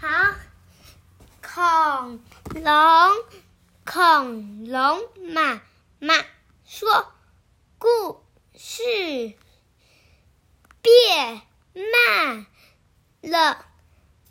[0.00, 0.08] 好，
[1.42, 2.20] 恐
[2.54, 2.72] 龙，
[3.84, 5.02] 恐龙
[5.34, 5.60] 妈
[5.98, 6.14] 妈
[6.64, 7.12] 说
[7.76, 8.24] 故
[8.56, 8.82] 事
[10.80, 11.42] 变
[11.74, 12.46] 慢
[13.20, 13.66] 了，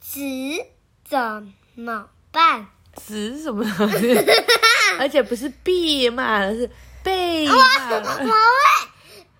[0.00, 0.66] 纸
[1.04, 2.66] 怎么办？
[2.96, 3.64] 子什么？
[4.98, 6.68] 而且不是变慢了，是
[7.04, 7.56] 被慢
[7.88, 8.16] 我了。
[8.16, 8.30] 会，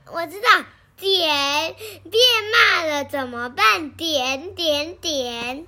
[0.07, 0.65] 我知道。
[0.97, 1.75] 点
[2.13, 3.91] 变慢了怎么办？
[3.91, 5.67] 点点点，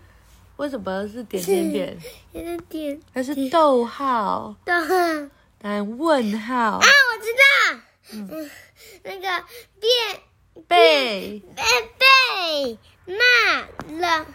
[0.57, 1.98] 为什么是点点点？
[2.33, 4.87] 有个点它是逗号，逗号，
[5.59, 7.80] 答案问号，啊我知道，
[8.12, 8.51] 嗯，
[9.02, 9.45] 那个
[9.80, 10.23] 变
[10.69, 11.62] 被被
[11.98, 13.16] 被骂
[13.98, 14.27] 了，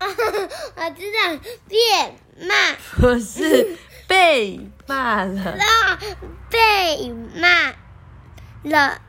[0.00, 1.38] 我知道。
[1.68, 2.74] 变骂。
[2.98, 3.76] 不是
[4.08, 5.98] 被骂了，了，
[6.50, 7.74] 被骂
[8.62, 9.00] 了，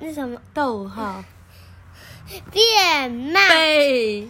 [0.00, 0.40] 那什么？
[0.52, 1.22] 逗号
[2.50, 3.48] 变慢。
[3.48, 4.28] 被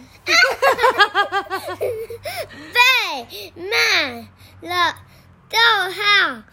[2.73, 4.95] 被骂了，
[5.49, 5.57] 逗
[5.89, 6.43] 号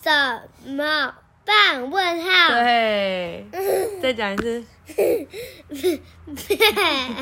[0.00, 0.10] 怎
[0.64, 1.90] 么办？
[1.90, 2.48] 问号。
[2.48, 3.46] 对，
[4.00, 5.28] 再讲一次，被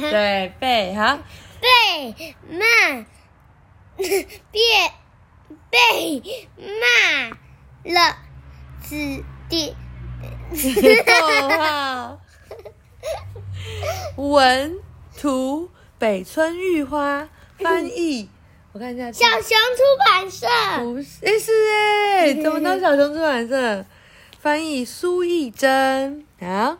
[0.00, 1.18] 对被好，
[1.60, 3.06] 被慢，
[3.96, 4.92] 变
[5.70, 6.22] 被
[6.56, 8.16] 骂了，
[8.88, 9.74] 指点
[11.04, 11.12] 逗
[11.48, 12.20] 号
[14.16, 14.78] 文
[15.18, 17.28] 图北村玉花
[17.58, 18.28] 翻译，
[18.72, 20.46] 我看一下，小熊出版社
[20.80, 23.84] 不是，诶是哎，怎么当小熊出版社？
[24.40, 26.78] 翻译苏艺珍，啊，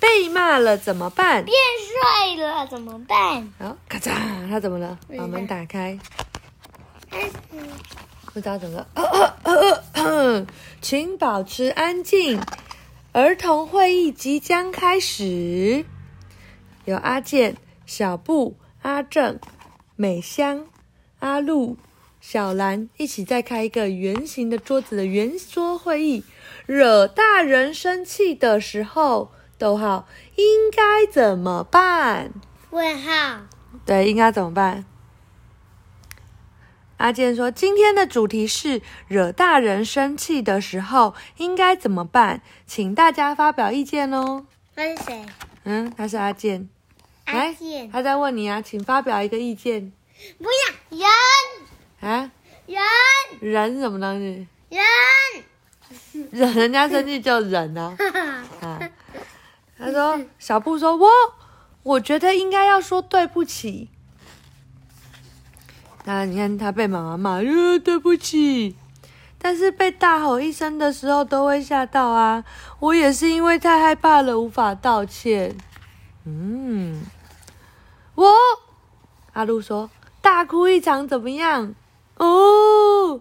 [0.00, 1.44] 被骂了怎么办？
[1.44, 1.54] 变
[1.90, 3.52] 帅了怎么办？
[3.58, 4.98] 好，咔嚓，他怎么了？
[5.16, 5.98] 把门打开，
[7.10, 7.20] 嗯
[8.32, 10.46] 不知道怎么了。
[10.80, 12.40] 请保持安静，
[13.14, 15.84] 儿童会议即将开始。
[16.86, 19.38] 有阿健、小布、阿正、
[19.96, 20.66] 美香、
[21.18, 21.76] 阿露、
[22.22, 26.24] 小兰一起在开一个圆形的桌子的圆桌会议。
[26.64, 32.32] 惹大人生气的时候，逗号应该怎么办？
[32.70, 33.42] 问号
[33.84, 34.86] 对，应该怎么办？
[37.02, 42.42] 阿健说：“今天的主题是惹大人生气的时候应该怎么办？
[42.64, 44.46] 请大家发表意见哦。
[44.76, 45.26] 那是谁？”
[45.64, 46.68] 嗯，他是阿健，
[47.24, 49.92] 阿健，他在问你啊，请发表一个意见
[50.38, 51.00] 不要
[52.00, 52.30] 人啊。
[52.66, 52.80] 人
[53.40, 54.46] 人什么东西？
[54.68, 57.96] 人，忍人家生气就忍啊。
[57.98, 58.90] 哈哈，啊，
[59.76, 61.08] 他说小布说：“我
[61.82, 63.90] 我觉得应该要说对不起。”
[66.04, 68.76] 那你看他被妈妈骂，呃，对不起。
[69.38, 72.44] 但是被大吼一声的时候都会吓到啊！
[72.78, 75.56] 我也是因为太害怕了，无法道歉。
[76.24, 77.02] 嗯，
[78.14, 78.30] 我
[79.32, 79.90] 阿露说
[80.20, 81.74] 大哭一场怎么样？
[82.18, 83.20] 哦，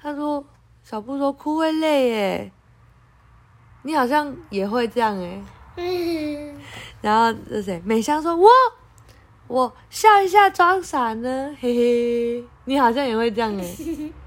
[0.00, 0.44] 他说
[0.82, 2.52] 小布说哭会累耶。
[3.82, 5.40] 你好像也会这样哎。
[5.76, 6.56] 嗯，
[7.00, 7.80] 然后是谁？
[7.84, 8.48] 美香说：“我
[9.52, 13.76] 我笑一下装傻呢，嘿嘿。”你好像也会这样哎。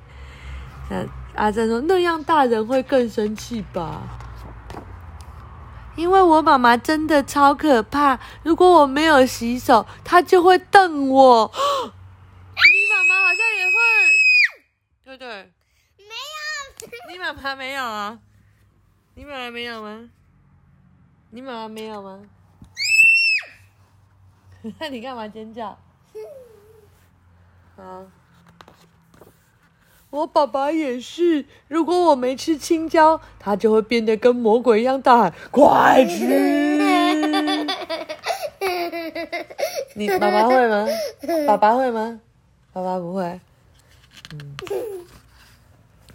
[0.92, 1.04] 那
[1.34, 4.04] 阿珍说：“那样大人会更生气吧？”
[5.98, 11.52] 因为我妈妈真的超可怕，如果我没有洗手，她就会瞪我。
[11.56, 13.74] 你妈妈好像也会，
[15.06, 15.28] 对不对？
[15.98, 16.14] 没
[16.86, 18.20] 有，你妈妈没有啊？
[19.16, 20.10] 你妈妈没有吗？
[21.32, 22.20] 你妈妈没有吗？
[24.80, 25.78] 那你干嘛尖叫？
[27.78, 28.04] 啊！
[30.10, 36.26] 我爸爸也是，如果我没吃青椒，他就会变得跟魔鬼一样大喊：“快吃！”
[39.96, 40.88] 你爸爸会吗？
[41.46, 42.20] 爸爸会吗？
[42.74, 43.40] 爸爸不会。
[44.32, 44.56] 嗯。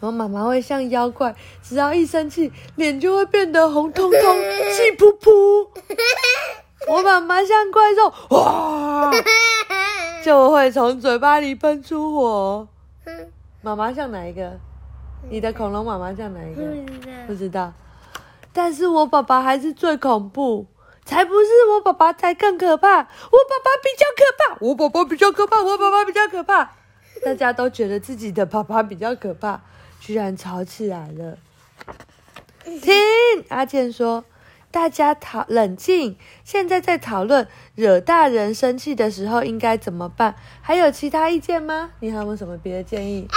[0.01, 5.69] 我妈妈会像妖怪，只要一生气，脸就会变得红彤彤、气噗噗。
[6.91, 9.13] 我妈妈像怪兽， 哇，
[10.25, 12.67] 就会从嘴巴里喷出火。
[13.63, 14.59] 妈妈像哪一个？
[15.29, 16.63] 你的恐龙妈妈像哪一个？
[17.29, 17.73] 不知道。
[18.53, 20.67] 但是我爸爸还是最恐怖，
[21.05, 22.89] 才不是我爸爸才更可怕。
[22.89, 26.73] 我爸爸比较可怕，我爸爸比较可怕，我爸爸比较可怕。
[27.25, 29.61] 大家都觉得自己的爸爸比较可怕，
[30.01, 31.39] 居然吵起来了。
[32.65, 32.93] 听
[33.49, 34.25] 阿健说，
[34.71, 40.37] 大家讨冷静，现在在讨论惹大人生气的时候应该怎么办。
[40.61, 41.91] 还有其他意见吗？
[42.01, 43.29] 你还有没有什么别的建议？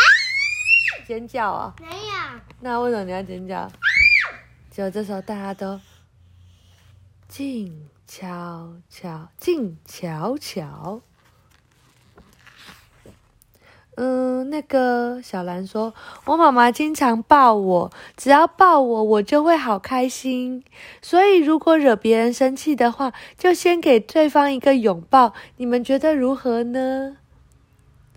[1.08, 3.68] 尖叫啊、没有，那为什么你要尖叫？
[4.72, 5.80] 就、啊这时候大家都
[7.28, 11.02] 静悄悄，静悄悄。
[13.96, 15.94] 嗯，那个小兰说，
[16.26, 20.64] 我妈妈经常抱我，只要抱我，我就会好开心。
[21.02, 25.34] 所以如果惹别人生气的话，就先给对方一个拥抱。
[25.58, 27.18] 你们觉得如何呢？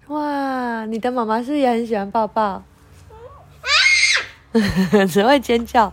[0.07, 2.63] 哇，你的妈妈是不是也很喜欢抱抱？
[5.11, 5.93] 只会尖叫。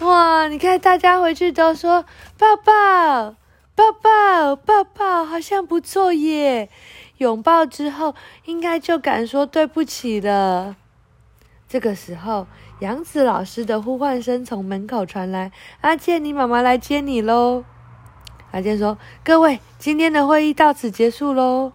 [0.00, 2.04] 哇，你看大家回去都说
[2.36, 3.34] 抱抱、
[3.74, 6.68] 抱抱、抱抱，好像不错耶。
[7.18, 8.14] 拥抱之后，
[8.46, 10.76] 应该就敢说对不起了。
[11.68, 12.46] 这个时候，
[12.80, 17.64] 杨子老师的呼唤声从门口传来：“阿健，你妈妈来接你喽。”
[18.52, 21.72] 阿健说：“各位，今天的会议到此结束喽。”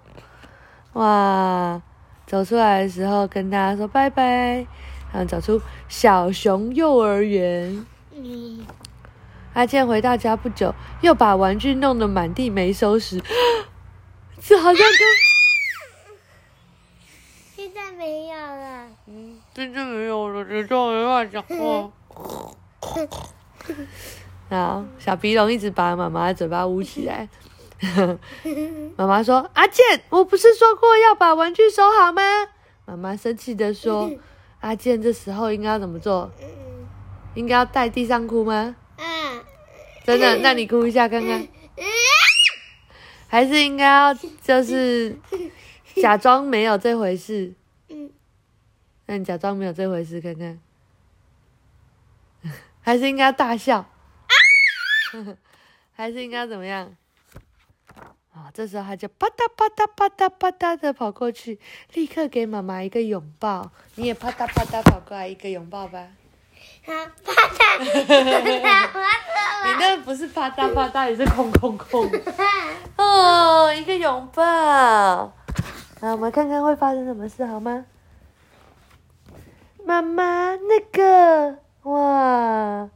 [0.94, 1.82] 哇，
[2.26, 4.66] 走出来的时候跟大家说拜拜，
[5.12, 7.86] 然后走出小熊幼儿园。
[8.16, 8.66] 嗯，
[9.54, 13.22] 阿健回到家不久，又把玩具弄得满地没收拾，
[14.42, 15.33] 这好像跟……
[17.74, 18.88] 现在没有了。
[19.08, 21.92] 嗯，真正没有了，这就没办法讲话。
[24.56, 27.28] 好，小鼻龙一直把妈妈的嘴巴捂起来。
[28.96, 32.22] 妈妈说：“阿健，我不是说过要把玩具收好吗？”
[32.86, 34.12] 妈妈生气的说
[34.62, 36.32] ：“阿健，这时候应该要怎么做？
[36.42, 36.48] 嗯
[37.34, 38.76] 应该要在地上哭吗？
[38.98, 39.44] 嗯
[40.06, 40.38] 真的？
[40.44, 41.42] 那你哭一下看看。
[41.42, 41.84] 嗯
[43.28, 45.18] 还是应该要就是
[45.96, 47.52] 假装没有这回事？
[49.06, 50.60] 嗯，那你假装没有这回事看看，
[52.82, 53.86] 还是应该大笑？
[55.96, 56.96] 还是应该怎么样？
[58.34, 61.60] 啊、这时候他就啪嗒啪嗒啪嗒啪嗒的跑过去，
[61.94, 63.70] 立刻给妈妈一个拥抱。
[63.94, 66.08] 你也啪嗒啪嗒跑过来一个拥抱吧。
[66.84, 66.92] 好，
[67.24, 67.78] 啪嗒，
[68.08, 72.10] 啪嗒，你那不是啪嗒啪嗒，你是空空空。
[72.98, 74.42] 哦，一个拥抱。
[76.02, 77.86] 那，我们看看会发生什么事好吗？
[79.86, 82.90] 妈妈，那个，哇，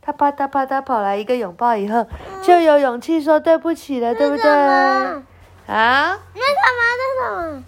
[0.00, 2.06] 他啪嗒啪嗒跑来一个拥抱以后，
[2.42, 4.44] 就有勇气说对不起了，对不对？
[4.50, 5.22] 啊，
[5.66, 6.80] 那什么？
[6.98, 7.64] 那什么？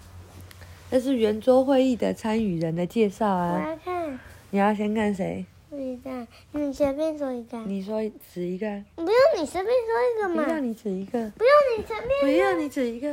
[0.91, 3.69] 那是圆桌会议的参与人的介绍啊我啊。
[3.69, 4.19] 要看。
[4.51, 5.45] 你要先看谁？
[5.69, 6.11] 不知道，
[6.51, 7.57] 你随便说一个。
[7.59, 8.01] 你说
[8.33, 8.65] 指一个，
[8.95, 10.43] 不用你随便说一个嘛。
[10.43, 12.21] 不要你指一个，不用你随便。
[12.21, 13.07] 不要你指一个，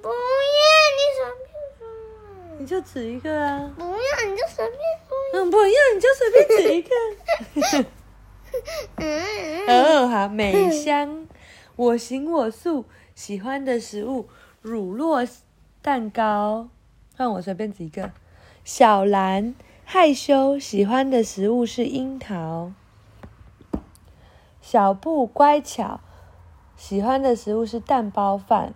[0.00, 1.47] 不要你随便说。
[2.58, 3.72] 你就指一个啊。
[3.76, 5.16] 不要你就随便说。
[5.34, 6.90] 嗯，不要你就随便指一个。
[9.72, 11.26] 哦，好，美香，
[11.76, 14.28] 我行我素，喜欢的食物
[14.60, 15.28] 乳酪
[15.80, 16.68] 蛋糕，
[17.16, 18.10] 让我随便指一个。
[18.64, 19.54] 小兰
[19.84, 22.72] 害羞，喜欢的食物是樱桃。
[24.60, 26.00] 小布乖巧，
[26.76, 28.74] 喜欢的食物是蛋包饭。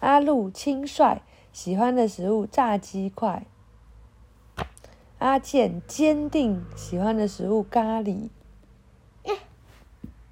[0.00, 1.22] 阿路轻率，
[1.54, 3.44] 喜欢的食物炸鸡块。
[5.18, 8.28] 阿健坚定，喜欢的食物咖喱。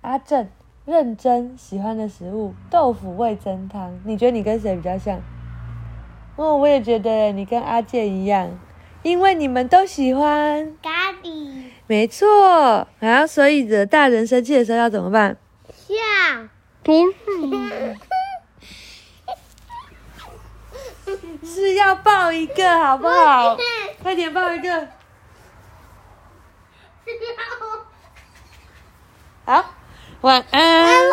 [0.00, 0.48] 阿正
[0.84, 4.00] 认真，喜欢的食物豆腐味增汤。
[4.04, 5.20] 你觉得你跟谁比较像？
[6.34, 8.58] 哦，我也觉得你跟阿健一样，
[9.04, 10.76] 因为你们都喜欢。
[10.82, 15.36] 咖喱没错，啊，所以惹大人生气的时候要怎么办？
[15.68, 15.94] 笑。
[16.82, 17.96] 不是，
[21.44, 23.56] 是要抱一个，好不好？
[24.02, 24.88] 快点抱一个。
[29.44, 29.64] 好，
[30.20, 31.10] 晚安。